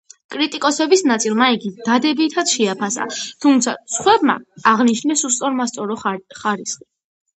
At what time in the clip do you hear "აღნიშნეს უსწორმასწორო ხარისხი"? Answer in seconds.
4.73-6.89